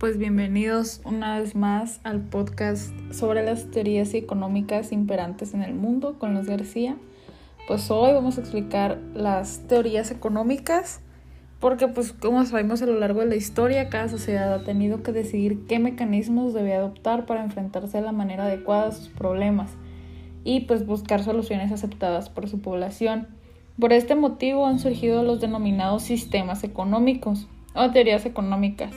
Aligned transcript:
pues 0.00 0.18
bienvenidos 0.18 1.00
una 1.04 1.38
vez 1.38 1.54
más 1.54 2.00
al 2.02 2.22
podcast 2.22 2.92
sobre 3.12 3.44
las 3.44 3.70
teorías 3.70 4.14
económicas 4.14 4.90
imperantes 4.90 5.54
en 5.54 5.62
el 5.62 5.74
mundo 5.74 6.18
con 6.18 6.34
los 6.34 6.46
García. 6.46 6.96
Pues 7.68 7.88
hoy 7.88 8.12
vamos 8.12 8.36
a 8.36 8.40
explicar 8.40 8.98
las 9.14 9.68
teorías 9.68 10.10
económicas 10.10 11.02
porque 11.60 11.86
pues 11.86 12.12
como 12.12 12.44
sabemos 12.46 12.82
a 12.82 12.86
lo 12.86 12.98
largo 12.98 13.20
de 13.20 13.26
la 13.26 13.36
historia 13.36 13.88
cada 13.90 14.08
sociedad 14.08 14.52
ha 14.52 14.64
tenido 14.64 15.04
que 15.04 15.12
decidir 15.12 15.64
qué 15.68 15.78
mecanismos 15.78 16.52
debe 16.52 16.74
adoptar 16.74 17.24
para 17.24 17.44
enfrentarse 17.44 17.98
de 17.98 18.02
la 18.02 18.12
manera 18.12 18.46
adecuada 18.46 18.88
a 18.88 18.92
sus 18.92 19.08
problemas 19.08 19.70
y 20.42 20.62
pues 20.62 20.84
buscar 20.84 21.22
soluciones 21.22 21.70
aceptadas 21.70 22.28
por 22.28 22.48
su 22.48 22.60
población. 22.60 23.28
Por 23.78 23.92
este 23.92 24.16
motivo 24.16 24.66
han 24.66 24.80
surgido 24.80 25.22
los 25.22 25.40
denominados 25.40 26.02
sistemas 26.02 26.64
económicos 26.64 27.46
o 27.76 27.88
teorías 27.92 28.26
económicas, 28.26 28.92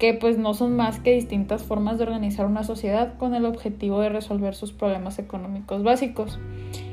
que 0.00 0.14
pues 0.14 0.38
no 0.38 0.54
son 0.54 0.74
más 0.76 0.98
que 0.98 1.12
distintas 1.12 1.62
formas 1.62 1.98
de 1.98 2.04
organizar 2.04 2.46
una 2.46 2.64
sociedad 2.64 3.18
con 3.18 3.34
el 3.34 3.44
objetivo 3.44 4.00
de 4.00 4.08
resolver 4.08 4.54
sus 4.54 4.72
problemas 4.72 5.18
económicos 5.18 5.82
básicos. 5.82 6.38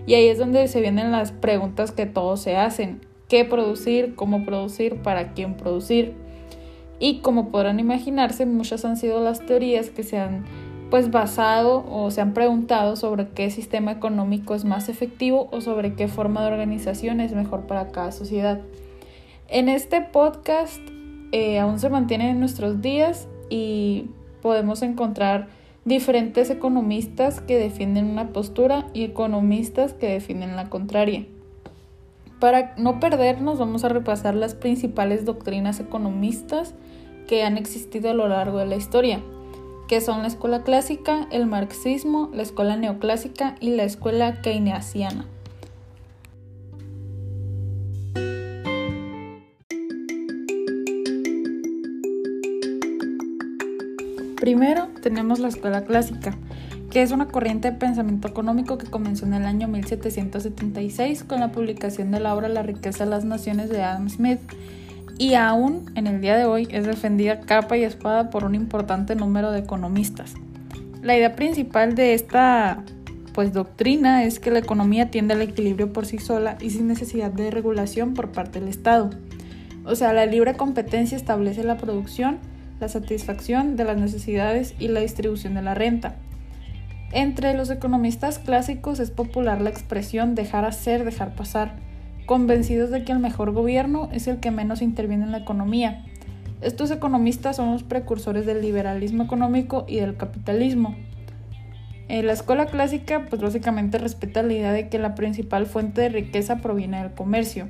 Y 0.05 0.15
ahí 0.15 0.27
es 0.27 0.37
donde 0.37 0.67
se 0.67 0.81
vienen 0.81 1.13
las 1.13 1.31
preguntas 1.31 1.93
que 1.93 2.05
todos 2.05 2.41
se 2.41 2.57
hacen. 2.57 2.99
¿Qué 3.29 3.45
producir? 3.45 4.13
¿Cómo 4.15 4.43
producir? 4.43 5.01
¿Para 5.01 5.33
quién 5.33 5.55
producir? 5.55 6.15
Y 6.99 7.19
como 7.19 7.49
podrán 7.49 7.79
imaginarse, 7.79 8.45
muchas 8.45 8.83
han 8.83 8.97
sido 8.97 9.23
las 9.23 9.45
teorías 9.45 9.89
que 9.89 10.03
se 10.03 10.19
han 10.19 10.43
pues 10.89 11.09
basado 11.09 11.85
o 11.89 12.11
se 12.11 12.19
han 12.19 12.33
preguntado 12.33 12.97
sobre 12.97 13.29
qué 13.29 13.49
sistema 13.51 13.93
económico 13.93 14.53
es 14.53 14.65
más 14.65 14.89
efectivo 14.89 15.47
o 15.51 15.61
sobre 15.61 15.93
qué 15.93 16.09
forma 16.09 16.41
de 16.41 16.51
organización 16.51 17.21
es 17.21 17.31
mejor 17.31 17.67
para 17.67 17.87
cada 17.93 18.11
sociedad. 18.11 18.59
En 19.47 19.69
este 19.69 20.01
podcast 20.01 20.81
eh, 21.31 21.59
aún 21.59 21.79
se 21.79 21.89
mantienen 21.89 22.27
en 22.29 22.39
nuestros 22.39 22.81
días 22.81 23.27
y 23.49 24.09
podemos 24.41 24.81
encontrar 24.81 25.47
diferentes 25.85 26.49
economistas 26.49 27.41
que 27.41 27.57
defienden 27.57 28.05
una 28.05 28.33
postura 28.33 28.87
y 28.93 29.03
economistas 29.03 29.93
que 29.93 30.09
defienden 30.09 30.55
la 30.55 30.69
contraria. 30.69 31.25
Para 32.39 32.75
no 32.77 32.99
perdernos, 32.99 33.57
vamos 33.57 33.83
a 33.83 33.89
repasar 33.89 34.35
las 34.35 34.53
principales 34.53 35.25
doctrinas 35.25 35.79
economistas 35.79 36.75
que 37.25 37.43
han 37.43 37.57
existido 37.57 38.11
a 38.11 38.13
lo 38.13 38.27
largo 38.27 38.59
de 38.59 38.67
la 38.67 38.75
historia, 38.75 39.21
que 39.87 40.01
son 40.01 40.21
la 40.21 40.27
escuela 40.27 40.63
clásica, 40.63 41.27
el 41.31 41.47
marxismo, 41.47 42.29
la 42.33 42.43
escuela 42.43 42.75
neoclásica 42.75 43.55
y 43.59 43.71
la 43.71 43.83
escuela 43.83 44.41
keynesiana. 44.41 45.25
Primero 54.57 54.87
tenemos 55.03 55.37
la 55.37 55.49
escuela 55.49 55.83
clásica, 55.83 56.35
que 56.89 57.03
es 57.03 57.11
una 57.11 57.27
corriente 57.27 57.69
de 57.69 57.77
pensamiento 57.77 58.27
económico 58.27 58.79
que 58.79 58.87
comenzó 58.87 59.27
en 59.27 59.35
el 59.35 59.45
año 59.45 59.67
1776 59.67 61.25
con 61.25 61.41
la 61.41 61.51
publicación 61.51 62.09
de 62.09 62.19
la 62.19 62.33
obra 62.33 62.49
La 62.49 62.63
riqueza 62.63 63.03
de 63.03 63.11
las 63.11 63.23
naciones 63.23 63.69
de 63.69 63.83
Adam 63.83 64.09
Smith 64.09 64.39
y 65.19 65.35
aún 65.35 65.91
en 65.93 66.07
el 66.07 66.21
día 66.21 66.35
de 66.35 66.45
hoy 66.45 66.67
es 66.71 66.87
defendida 66.87 67.41
capa 67.41 67.77
y 67.77 67.83
espada 67.83 68.31
por 68.31 68.45
un 68.45 68.55
importante 68.55 69.15
número 69.15 69.51
de 69.51 69.59
economistas. 69.59 70.33
La 71.03 71.15
idea 71.15 71.35
principal 71.35 71.93
de 71.93 72.15
esta 72.15 72.83
pues 73.33 73.53
doctrina 73.53 74.23
es 74.23 74.39
que 74.39 74.49
la 74.49 74.57
economía 74.57 75.11
tiende 75.11 75.35
al 75.35 75.43
equilibrio 75.43 75.93
por 75.93 76.07
sí 76.07 76.17
sola 76.17 76.57
y 76.59 76.71
sin 76.71 76.87
necesidad 76.87 77.29
de 77.29 77.51
regulación 77.51 78.15
por 78.15 78.31
parte 78.31 78.59
del 78.59 78.69
Estado. 78.69 79.11
O 79.85 79.93
sea, 79.93 80.13
la 80.13 80.25
libre 80.25 80.55
competencia 80.55 81.15
establece 81.15 81.63
la 81.63 81.77
producción 81.77 82.39
la 82.79 82.87
satisfacción 82.87 83.75
de 83.75 83.85
las 83.85 83.97
necesidades 83.97 84.75
y 84.79 84.87
la 84.87 84.99
distribución 84.99 85.55
de 85.55 85.61
la 85.61 85.73
renta. 85.73 86.15
Entre 87.11 87.53
los 87.53 87.69
economistas 87.69 88.39
clásicos 88.39 88.99
es 88.99 89.11
popular 89.11 89.61
la 89.61 89.69
expresión 89.69 90.35
dejar 90.35 90.65
hacer, 90.65 91.05
dejar 91.05 91.35
pasar, 91.35 91.75
convencidos 92.25 92.89
de 92.89 93.03
que 93.03 93.13
el 93.13 93.19
mejor 93.19 93.51
gobierno 93.51 94.09
es 94.11 94.27
el 94.27 94.39
que 94.39 94.51
menos 94.51 94.81
interviene 94.81 95.23
en 95.23 95.31
la 95.31 95.39
economía. 95.39 96.03
Estos 96.61 96.91
economistas 96.91 97.55
son 97.55 97.71
los 97.71 97.83
precursores 97.83 98.45
del 98.45 98.61
liberalismo 98.61 99.23
económico 99.23 99.85
y 99.87 99.97
del 99.97 100.17
capitalismo. 100.17 100.95
En 102.09 102.27
la 102.27 102.33
escuela 102.33 102.67
clásica, 102.67 103.25
pues 103.29 103.41
básicamente 103.41 103.97
respeta 103.97 104.43
la 104.43 104.53
idea 104.53 104.71
de 104.73 104.89
que 104.89 104.99
la 104.99 105.15
principal 105.15 105.65
fuente 105.65 106.01
de 106.01 106.09
riqueza 106.09 106.57
proviene 106.57 107.01
del 107.01 107.13
comercio 107.13 107.67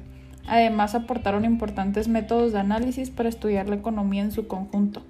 Además, 0.48 0.96
aportaron 0.96 1.46
importantes 1.46 2.08
métodos 2.08 2.54
de 2.54 2.60
análisis 2.60 3.10
para 3.10 3.30
estudiar 3.30 3.68
la 3.70 3.76
economía 3.76 4.24
en 4.24 4.32
su 4.32 4.48
conjunto. 4.48 5.04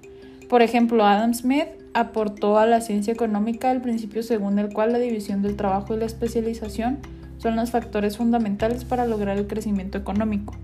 Por 0.48 0.62
ejemplo, 0.62 1.04
Adam 1.04 1.34
Smith 1.34 1.68
aportó 1.94 2.58
a 2.58 2.66
la 2.66 2.80
ciencia 2.80 3.12
económica 3.12 3.70
el 3.70 3.80
principio 3.80 4.22
según 4.22 4.58
el 4.58 4.72
cual 4.72 4.92
la 4.92 4.98
división 4.98 5.42
del 5.42 5.56
trabajo 5.56 5.94
y 5.94 5.98
la 5.98 6.06
especialización 6.06 6.98
son 7.38 7.56
los 7.56 7.70
factores 7.70 8.16
fundamentales 8.16 8.84
para 8.84 9.06
lograr 9.06 9.38
el 9.38 9.46
crecimiento 9.46 9.98
económico. 9.98 10.54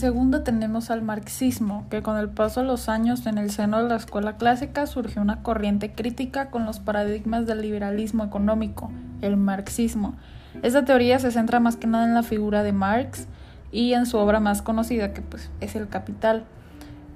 Segundo 0.00 0.42
tenemos 0.42 0.90
al 0.90 1.02
marxismo, 1.02 1.86
que 1.90 2.02
con 2.02 2.16
el 2.16 2.30
paso 2.30 2.60
de 2.60 2.66
los 2.66 2.88
años 2.88 3.26
en 3.26 3.36
el 3.36 3.50
seno 3.50 3.82
de 3.82 3.88
la 3.88 3.96
escuela 3.96 4.36
clásica 4.36 4.86
surgió 4.86 5.20
una 5.20 5.42
corriente 5.42 5.92
crítica 5.92 6.50
con 6.50 6.64
los 6.64 6.80
paradigmas 6.80 7.46
del 7.46 7.60
liberalismo 7.60 8.24
económico, 8.24 8.90
el 9.20 9.36
marxismo. 9.36 10.14
Esta 10.62 10.86
teoría 10.86 11.18
se 11.18 11.30
centra 11.30 11.60
más 11.60 11.76
que 11.76 11.86
nada 11.86 12.06
en 12.06 12.14
la 12.14 12.22
figura 12.22 12.62
de 12.62 12.72
Marx 12.72 13.26
y 13.70 13.92
en 13.92 14.06
su 14.06 14.16
obra 14.16 14.40
más 14.40 14.62
conocida, 14.62 15.12
que 15.12 15.20
pues 15.20 15.50
es 15.60 15.76
El 15.76 15.88
Capital. 15.88 16.44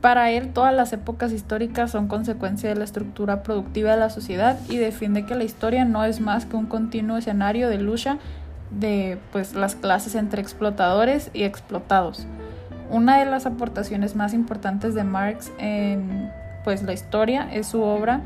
Para 0.03 0.31
él, 0.31 0.53
todas 0.53 0.75
las 0.75 0.93
épocas 0.93 1.33
históricas 1.33 1.91
son 1.91 2.07
consecuencia 2.07 2.69
de 2.69 2.77
la 2.77 2.85
estructura 2.85 3.43
productiva 3.43 3.93
de 3.93 3.97
la 3.97 4.11
sociedad 4.11 4.59
y 4.69 4.77
defiende 4.77 5.25
que 5.25 5.35
la 5.35 5.45
historia 5.45 5.87
no 5.87 6.05
es 6.05 6.21
más 6.21 6.45
que 6.45 6.57
un 6.57 6.67
continuo 6.67 7.17
escenario 7.17 7.71
de 7.71 7.79
lucha 7.79 8.19
de 8.71 9.19
pues, 9.33 9.55
las 9.55 9.75
clases 9.75 10.15
entre 10.15 10.43
explotadores 10.43 11.31
y 11.33 11.45
explotados. 11.45 12.27
Una 12.91 13.19
de 13.19 13.25
las 13.25 13.47
aportaciones 13.47 14.15
más 14.15 14.35
importantes 14.35 14.95
de 14.95 15.05
Marx 15.05 15.51
en 15.59 16.31
pues, 16.65 16.83
la 16.83 16.93
historia 16.93 17.49
es 17.53 17.67
su 17.67 17.83
obra 17.83 18.21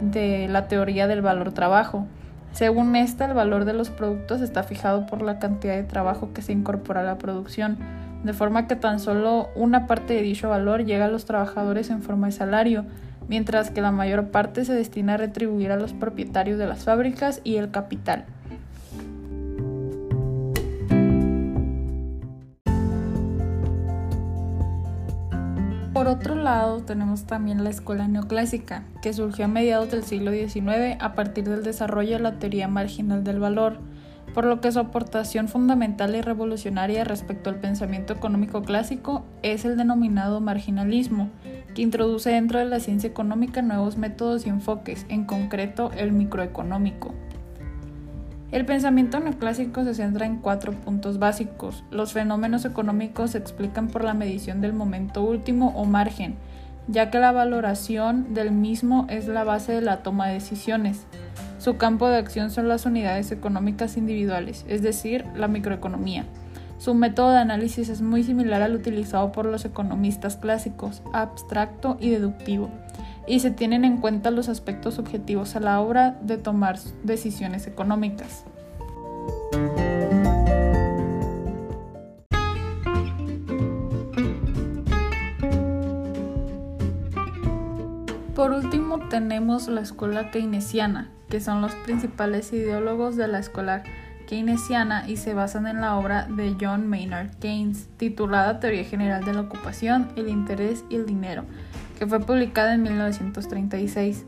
de 0.00 0.48
la 0.48 0.68
teoría 0.68 1.06
del 1.06 1.22
valor 1.22 1.52
trabajo. 1.52 2.06
Según 2.52 2.96
esta, 2.96 3.24
el 3.24 3.34
valor 3.34 3.64
de 3.64 3.72
los 3.72 3.90
productos 3.90 4.40
está 4.40 4.62
fijado 4.62 5.06
por 5.06 5.22
la 5.22 5.38
cantidad 5.38 5.74
de 5.74 5.84
trabajo 5.84 6.32
que 6.34 6.42
se 6.42 6.52
incorpora 6.52 7.00
a 7.00 7.04
la 7.04 7.18
producción, 7.18 7.78
de 8.24 8.32
forma 8.32 8.66
que 8.66 8.76
tan 8.76 9.00
solo 9.00 9.48
una 9.54 9.86
parte 9.86 10.14
de 10.14 10.22
dicho 10.22 10.48
valor 10.48 10.84
llega 10.84 11.06
a 11.06 11.08
los 11.08 11.24
trabajadores 11.24 11.88
en 11.90 12.02
forma 12.02 12.26
de 12.26 12.32
salario, 12.32 12.84
mientras 13.28 13.70
que 13.70 13.80
la 13.80 13.90
mayor 13.90 14.26
parte 14.26 14.64
se 14.64 14.74
destina 14.74 15.14
a 15.14 15.16
retribuir 15.16 15.72
a 15.72 15.76
los 15.76 15.92
propietarios 15.92 16.58
de 16.58 16.66
las 16.66 16.84
fábricas 16.84 17.40
y 17.44 17.56
el 17.56 17.70
capital. 17.70 18.26
Por 26.02 26.10
otro 26.10 26.34
lado, 26.34 26.80
tenemos 26.82 27.26
también 27.26 27.62
la 27.62 27.70
escuela 27.70 28.08
neoclásica, 28.08 28.82
que 29.02 29.12
surgió 29.12 29.44
a 29.44 29.48
mediados 29.48 29.92
del 29.92 30.02
siglo 30.02 30.32
XIX 30.32 30.96
a 30.98 31.14
partir 31.14 31.48
del 31.48 31.62
desarrollo 31.62 32.16
de 32.16 32.22
la 32.24 32.40
teoría 32.40 32.66
marginal 32.66 33.22
del 33.22 33.38
valor, 33.38 33.78
por 34.34 34.44
lo 34.44 34.60
que 34.60 34.72
su 34.72 34.80
aportación 34.80 35.46
fundamental 35.46 36.16
y 36.16 36.20
revolucionaria 36.20 37.04
respecto 37.04 37.50
al 37.50 37.60
pensamiento 37.60 38.14
económico 38.14 38.62
clásico 38.62 39.24
es 39.42 39.64
el 39.64 39.76
denominado 39.76 40.40
marginalismo, 40.40 41.30
que 41.72 41.82
introduce 41.82 42.30
dentro 42.30 42.58
de 42.58 42.64
la 42.64 42.80
ciencia 42.80 43.08
económica 43.08 43.62
nuevos 43.62 43.96
métodos 43.96 44.44
y 44.44 44.48
enfoques, 44.48 45.06
en 45.08 45.24
concreto 45.24 45.92
el 45.96 46.10
microeconómico. 46.10 47.14
El 48.52 48.66
pensamiento 48.66 49.18
neoclásico 49.18 49.82
se 49.82 49.94
centra 49.94 50.26
en 50.26 50.36
cuatro 50.36 50.72
puntos 50.72 51.18
básicos. 51.18 51.84
Los 51.90 52.12
fenómenos 52.12 52.66
económicos 52.66 53.30
se 53.30 53.38
explican 53.38 53.88
por 53.88 54.04
la 54.04 54.12
medición 54.12 54.60
del 54.60 54.74
momento 54.74 55.22
último 55.22 55.72
o 55.74 55.86
margen, 55.86 56.34
ya 56.86 57.10
que 57.10 57.18
la 57.18 57.32
valoración 57.32 58.34
del 58.34 58.52
mismo 58.52 59.06
es 59.08 59.26
la 59.26 59.42
base 59.44 59.72
de 59.72 59.80
la 59.80 60.02
toma 60.02 60.26
de 60.26 60.34
decisiones. 60.34 61.06
Su 61.58 61.78
campo 61.78 62.10
de 62.10 62.18
acción 62.18 62.50
son 62.50 62.68
las 62.68 62.84
unidades 62.84 63.32
económicas 63.32 63.96
individuales, 63.96 64.66
es 64.68 64.82
decir, 64.82 65.24
la 65.34 65.48
microeconomía. 65.48 66.26
Su 66.76 66.92
método 66.92 67.30
de 67.30 67.38
análisis 67.38 67.88
es 67.88 68.02
muy 68.02 68.22
similar 68.22 68.60
al 68.60 68.74
utilizado 68.74 69.32
por 69.32 69.46
los 69.46 69.64
economistas 69.64 70.36
clásicos, 70.36 71.02
abstracto 71.14 71.96
y 72.00 72.10
deductivo 72.10 72.68
y 73.26 73.40
se 73.40 73.50
tienen 73.50 73.84
en 73.84 73.98
cuenta 73.98 74.30
los 74.30 74.48
aspectos 74.48 74.98
objetivos 74.98 75.56
a 75.56 75.60
la 75.60 75.80
hora 75.80 76.18
de 76.22 76.38
tomar 76.38 76.78
decisiones 77.04 77.66
económicas. 77.66 78.44
Por 88.34 88.50
último 88.50 88.98
tenemos 89.08 89.68
la 89.68 89.82
escuela 89.82 90.30
keynesiana, 90.30 91.10
que 91.28 91.40
son 91.40 91.60
los 91.60 91.74
principales 91.76 92.52
ideólogos 92.52 93.14
de 93.16 93.28
la 93.28 93.38
escuela 93.38 93.84
keynesiana 94.26 95.08
y 95.08 95.16
se 95.16 95.34
basan 95.34 95.66
en 95.66 95.80
la 95.80 95.96
obra 95.96 96.26
de 96.28 96.56
John 96.58 96.88
Maynard 96.88 97.36
Keynes, 97.38 97.88
titulada 97.98 98.58
Teoría 98.58 98.84
General 98.84 99.24
de 99.24 99.34
la 99.34 99.42
Ocupación, 99.42 100.08
el 100.16 100.28
Interés 100.28 100.84
y 100.88 100.96
el 100.96 101.06
Dinero, 101.06 101.44
que 101.98 102.06
fue 102.06 102.20
publicada 102.20 102.74
en 102.74 102.82
1936. 102.82 104.24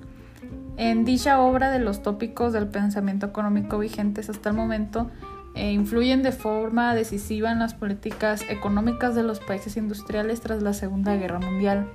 En 0.76 1.04
dicha 1.04 1.40
obra 1.40 1.70
de 1.70 1.78
los 1.78 2.02
tópicos 2.02 2.52
del 2.52 2.68
pensamiento 2.68 3.26
económico 3.26 3.78
vigentes 3.78 4.28
hasta 4.28 4.50
el 4.50 4.56
momento 4.56 5.10
e 5.54 5.70
influyen 5.72 6.22
de 6.22 6.32
forma 6.32 6.94
decisiva 6.94 7.52
en 7.52 7.60
las 7.60 7.74
políticas 7.74 8.42
económicas 8.48 9.14
de 9.14 9.22
los 9.22 9.38
países 9.38 9.76
industriales 9.76 10.40
tras 10.40 10.62
la 10.62 10.72
Segunda 10.72 11.14
Guerra 11.16 11.38
Mundial. 11.38 11.86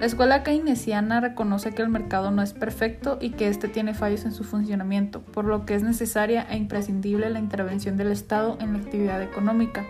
La 0.00 0.06
escuela 0.06 0.44
keynesiana 0.44 1.20
reconoce 1.20 1.72
que 1.72 1.82
el 1.82 1.88
mercado 1.88 2.30
no 2.30 2.42
es 2.42 2.52
perfecto 2.52 3.18
y 3.20 3.30
que 3.30 3.48
éste 3.48 3.66
tiene 3.66 3.94
fallos 3.94 4.24
en 4.24 4.32
su 4.32 4.44
funcionamiento, 4.44 5.22
por 5.22 5.44
lo 5.44 5.66
que 5.66 5.74
es 5.74 5.82
necesaria 5.82 6.46
e 6.50 6.56
imprescindible 6.56 7.30
la 7.30 7.40
intervención 7.40 7.96
del 7.96 8.12
Estado 8.12 8.56
en 8.60 8.74
la 8.74 8.78
actividad 8.78 9.20
económica. 9.22 9.84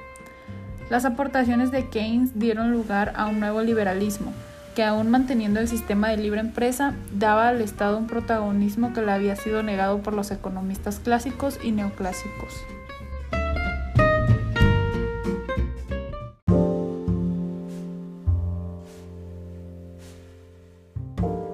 Las 0.88 1.04
aportaciones 1.04 1.70
de 1.70 1.90
Keynes 1.90 2.38
dieron 2.38 2.72
lugar 2.72 3.12
a 3.16 3.26
un 3.26 3.40
nuevo 3.40 3.60
liberalismo, 3.60 4.32
que 4.74 4.84
aún 4.84 5.10
manteniendo 5.10 5.60
el 5.60 5.68
sistema 5.68 6.08
de 6.08 6.18
libre 6.18 6.40
empresa, 6.40 6.94
daba 7.12 7.48
al 7.48 7.60
Estado 7.60 7.98
un 7.98 8.06
protagonismo 8.06 8.92
que 8.92 9.02
le 9.02 9.12
había 9.12 9.36
sido 9.36 9.62
negado 9.62 10.02
por 10.02 10.14
los 10.14 10.30
economistas 10.30 11.00
clásicos 11.00 11.58
y 11.62 11.72
neoclásicos. 11.72 12.54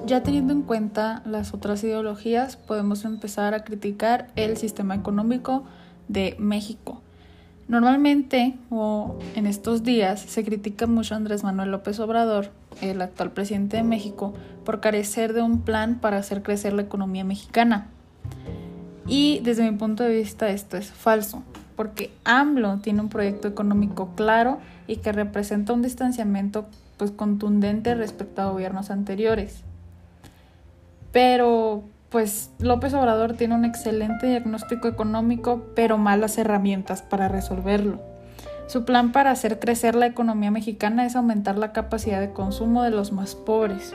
Ya 0.07 0.23
teniendo 0.23 0.53
en 0.53 0.63
cuenta 0.63 1.23
las 1.25 1.55
otras 1.55 1.83
ideologías, 1.83 2.57
podemos 2.59 3.07
empezar 3.07 3.55
a 3.55 3.65
criticar 3.65 4.29
el 4.37 4.59
sistema 4.59 4.95
económico 4.95 5.65
de 6.09 6.37
México. 6.39 6.94
Normalmente, 7.67 8.55
o 8.71 9.19
en 9.35 9.47
estos 9.47 9.83
días, 9.83 10.21
se 10.21 10.45
critica 10.45 10.87
mucho 10.87 11.15
a 11.15 11.17
Andrés 11.17 11.45
Manuel 11.45 11.71
López 11.71 11.99
Obrador, 11.99 12.51
el 12.83 13.01
actual 13.01 13.31
presidente 13.31 13.79
de 13.79 13.83
México, 13.83 14.35
por 14.65 14.81
carecer 14.81 15.33
de 15.33 15.43
un 15.43 15.63
plan 15.63 15.99
para 15.99 16.19
hacer 16.19 16.43
crecer 16.43 16.75
la 16.75 16.83
economía 16.83 17.25
mexicana. 17.25 17.87
Y 19.07 19.41
desde 19.45 19.71
mi 19.71 19.77
punto 19.77 20.03
de 20.03 20.15
vista 20.15 20.49
esto 20.51 20.77
es 20.77 20.91
falso, 20.91 21.43
porque 21.75 22.11
AMLO 22.25 22.79
tiene 22.79 23.01
un 23.01 23.09
proyecto 23.09 23.49
económico 23.49 24.11
claro 24.15 24.59
y 24.87 24.97
que 24.97 25.13
representa 25.13 25.73
un 25.73 25.83
distanciamiento 25.83 26.67
pues 26.99 27.11
contundente 27.11 27.95
respecto 27.95 28.43
a 28.43 28.51
gobiernos 28.51 28.91
anteriores. 28.91 29.63
Pero 31.13 31.85
pues 32.15 32.53
López 32.61 32.95
Obrador 32.95 33.33
tiene 33.33 33.57
un 33.57 33.65
excelente 33.65 34.29
diagnóstico 34.29 34.87
económico, 34.87 35.67
pero 35.75 35.99
malas 35.99 36.39
herramientas 36.39 37.03
para 37.03 37.27
resolverlo. 37.27 38.01
Su 38.69 38.85
plan 38.85 39.11
para 39.11 39.33
hacer 39.33 39.59
crecer 39.59 39.97
la 39.97 40.07
economía 40.07 40.53
mexicana 40.53 41.07
es 41.07 41.17
aumentar 41.17 41.59
la 41.59 41.73
capacidad 41.73 42.21
de 42.21 42.31
consumo 42.31 42.85
de 42.85 42.91
los 42.91 43.11
más 43.11 43.35
pobres. 43.35 43.95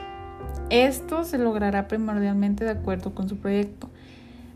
Esto 0.68 1.24
se 1.24 1.38
logrará 1.38 1.88
primordialmente 1.88 2.66
de 2.66 2.72
acuerdo 2.72 3.14
con 3.14 3.26
su 3.26 3.38
proyecto. 3.38 3.88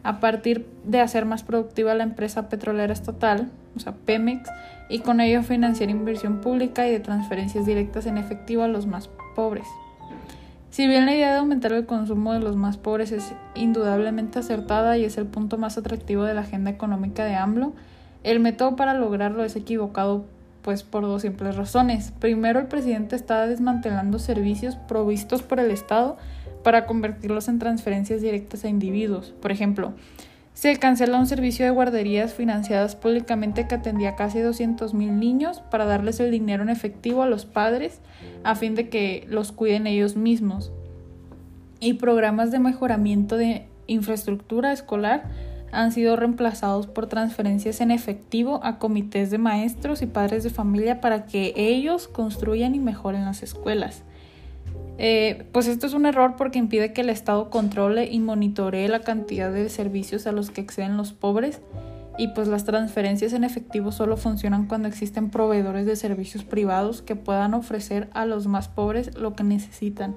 A 0.03 0.21
partir 0.21 0.69
de 0.85 1.01
hacer 1.01 1.25
más 1.25 1.43
productiva 1.43 1.95
la 1.95 2.05
empresa 2.05 2.51
petrolera 2.51 2.93
estatal, 2.93 3.51
o 3.75 3.81
sea, 3.81 3.95
Pemex, 3.95 4.47
y 4.91 4.99
con 4.99 5.23
ello 5.23 5.43
financiar 5.43 5.89
inversión 5.89 6.43
pública 6.43 6.87
y 6.87 6.91
de 6.91 7.01
transferencias 7.01 7.65
directas 7.65 8.05
en 8.05 8.19
efectivo 8.19 8.63
a 8.63 8.69
los 8.69 8.87
más 8.87 9.09
pobres. 9.35 9.67
Si 10.75 10.89
bien 10.89 11.07
la 11.07 11.15
idea 11.15 11.31
de 11.31 11.39
aumentar 11.39 11.73
el 11.73 11.87
consumo 11.87 12.33
de 12.33 12.41
los 12.41 12.57
más 12.57 12.79
pobres 12.79 13.13
es 13.13 13.33
indudablemente 13.55 14.41
acertada 14.41 14.99
y 14.99 15.05
es 15.05 15.17
el 15.19 15.27
punto 15.27 15.57
más 15.57 15.79
atractivo 15.79 16.25
de 16.25 16.35
la 16.35 16.41
agenda 16.41 16.69
económica 16.69 17.25
de 17.25 17.37
AMLO, 17.37 17.75
el 18.25 18.41
método 18.41 18.75
para 18.75 18.93
lograrlo 18.93 19.45
es 19.45 19.55
equivocado 19.55 20.25
pues 20.63 20.83
por 20.83 21.05
dos 21.05 21.23
simples 21.23 21.55
razones. 21.55 22.13
Primero, 22.19 22.59
el 22.59 22.67
presidente 22.67 23.15
está 23.15 23.47
desmantelando 23.47 24.19
servicios 24.19 24.75
provistos 24.75 25.43
por 25.43 25.61
el 25.61 25.71
Estado 25.71 26.17
para 26.65 26.87
convertirlos 26.87 27.47
en 27.47 27.61
transferencias 27.61 28.21
directas 28.21 28.65
a 28.65 28.69
individuos. 28.69 29.33
Por 29.41 29.53
ejemplo, 29.53 29.93
se 30.55 30.77
cancela 30.79 31.19
un 31.19 31.27
servicio 31.27 31.65
de 31.65 31.73
guarderías 31.73 32.33
financiadas 32.33 32.95
públicamente 32.95 33.67
que 33.67 33.75
atendía 33.75 34.11
a 34.11 34.17
casi 34.17 34.39
200.000 34.39 34.93
niños 34.95 35.61
para 35.71 35.85
darles 35.85 36.21
el 36.21 36.31
dinero 36.31 36.63
en 36.63 36.69
efectivo 36.69 37.23
a 37.23 37.29
los 37.29 37.45
padres 37.45 38.01
a 38.45 38.55
fin 38.55 38.77
de 38.77 38.89
que 38.89 39.27
los 39.29 39.51
cuiden 39.51 39.89
ellos 39.89 40.17
mismos. 40.17 40.71
Y 41.81 41.95
programas 41.95 42.53
de 42.53 42.61
mejoramiento 42.61 43.37
de 43.37 43.67
infraestructura 43.89 44.73
escolar 44.73 45.25
han 45.73 45.91
sido 45.91 46.15
reemplazados 46.15 46.87
por 46.87 47.09
transferencias 47.09 47.81
en 47.81 47.91
efectivo 47.91 48.61
a 48.63 48.79
comités 48.79 49.33
de 49.33 49.39
maestros 49.39 50.03
y 50.03 50.07
padres 50.07 50.45
de 50.45 50.51
familia 50.51 51.01
para 51.01 51.27
que 51.27 51.53
ellos 51.57 52.07
construyan 52.07 52.77
y 52.77 52.79
mejoren 52.79 53.25
las 53.25 53.43
escuelas. 53.43 54.05
Eh, 54.99 55.47
pues 55.53 55.67
esto 55.67 55.87
es 55.87 55.95
un 55.95 56.07
error 56.07 56.37
porque 56.37 56.59
impide 56.59 56.93
que 56.93 57.01
el 57.01 57.11
Estado 57.11 57.51
controle 57.51 58.07
y 58.07 58.21
monitoree 58.21 58.89
la 58.89 59.01
cantidad 59.01 59.53
de 59.53 59.69
servicios 59.69 60.27
a 60.27 60.33
los 60.33 60.51
que 60.51 60.61
exceden 60.61 60.97
los 60.97 61.13
pobres 61.13 61.61
y 62.17 62.29
pues 62.29 62.47
las 62.47 62.65
transferencias 62.65 63.33
en 63.33 63.43
efectivo 63.43 63.91
solo 63.91 64.17
funcionan 64.17 64.67
cuando 64.67 64.87
existen 64.87 65.31
proveedores 65.31 65.85
de 65.85 65.97
servicios 65.97 66.45
privados 66.45 67.03
que 67.03 67.17
puedan 67.17 67.55
ofrecer 67.55 68.09
a 68.13 68.25
los 68.25 68.47
más 68.47 68.69
pobres 68.69 69.17
lo 69.17 69.35
que 69.35 69.43
necesitan. 69.43 70.15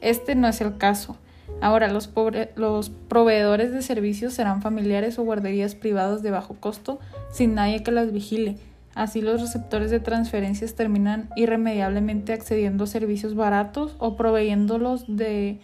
Este 0.00 0.34
no 0.34 0.48
es 0.48 0.60
el 0.60 0.76
caso. 0.76 1.16
Ahora 1.60 1.88
los, 1.88 2.10
los 2.56 2.90
proveedores 2.90 3.72
de 3.72 3.82
servicios 3.82 4.32
serán 4.32 4.62
familiares 4.62 5.18
o 5.18 5.24
guarderías 5.24 5.74
privadas 5.74 6.22
de 6.22 6.30
bajo 6.30 6.54
costo 6.54 6.98
sin 7.30 7.54
nadie 7.54 7.82
que 7.82 7.92
las 7.92 8.12
vigile 8.12 8.56
Así 8.94 9.20
los 9.20 9.40
receptores 9.40 9.90
de 9.90 10.00
transferencias 10.00 10.74
terminan 10.74 11.28
irremediablemente 11.36 12.32
accediendo 12.32 12.84
a 12.84 12.86
servicios 12.88 13.34
baratos 13.34 13.94
o 13.98 14.16
proveyéndolos 14.16 15.04
de 15.06 15.60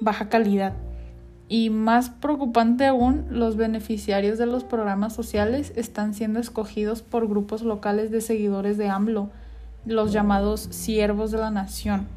baja 0.00 0.28
calidad. 0.28 0.74
Y 1.48 1.70
más 1.70 2.10
preocupante 2.10 2.86
aún, 2.86 3.26
los 3.30 3.56
beneficiarios 3.56 4.36
de 4.36 4.46
los 4.46 4.64
programas 4.64 5.14
sociales 5.14 5.72
están 5.76 6.12
siendo 6.12 6.40
escogidos 6.40 7.02
por 7.02 7.28
grupos 7.28 7.62
locales 7.62 8.10
de 8.10 8.20
seguidores 8.20 8.76
de 8.76 8.88
AMLO, 8.88 9.30
los 9.84 10.12
llamados 10.12 10.60
siervos 10.70 11.30
de 11.30 11.38
la 11.38 11.50
nación. 11.50 12.08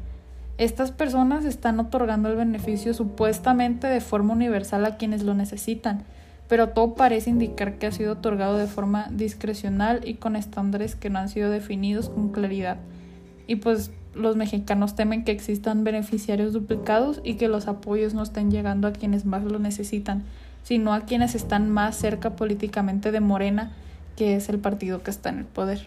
Estas 0.58 0.90
personas 0.90 1.44
están 1.46 1.80
otorgando 1.80 2.28
el 2.28 2.36
beneficio 2.36 2.92
supuestamente 2.92 3.86
de 3.86 4.00
forma 4.00 4.34
universal 4.34 4.84
a 4.84 4.96
quienes 4.96 5.22
lo 5.22 5.32
necesitan, 5.32 6.04
pero 6.50 6.70
todo 6.70 6.94
parece 6.94 7.30
indicar 7.30 7.78
que 7.78 7.86
ha 7.86 7.92
sido 7.92 8.14
otorgado 8.14 8.58
de 8.58 8.66
forma 8.66 9.06
discrecional 9.12 10.00
y 10.04 10.14
con 10.14 10.34
estándares 10.34 10.96
que 10.96 11.08
no 11.08 11.20
han 11.20 11.28
sido 11.28 11.48
definidos 11.48 12.08
con 12.08 12.30
claridad. 12.30 12.78
Y 13.46 13.56
pues 13.56 13.92
los 14.16 14.34
mexicanos 14.34 14.96
temen 14.96 15.22
que 15.22 15.30
existan 15.30 15.84
beneficiarios 15.84 16.52
duplicados 16.52 17.20
y 17.22 17.34
que 17.34 17.46
los 17.46 17.68
apoyos 17.68 18.14
no 18.14 18.24
estén 18.24 18.50
llegando 18.50 18.88
a 18.88 18.92
quienes 18.92 19.26
más 19.26 19.44
lo 19.44 19.60
necesitan, 19.60 20.24
sino 20.64 20.92
a 20.92 21.02
quienes 21.02 21.36
están 21.36 21.70
más 21.70 21.94
cerca 21.94 22.34
políticamente 22.34 23.12
de 23.12 23.20
Morena, 23.20 23.70
que 24.16 24.34
es 24.34 24.48
el 24.48 24.58
partido 24.58 25.04
que 25.04 25.12
está 25.12 25.28
en 25.28 25.38
el 25.38 25.44
poder. 25.44 25.86